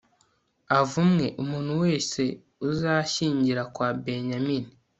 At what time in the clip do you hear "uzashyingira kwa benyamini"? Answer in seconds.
2.69-4.71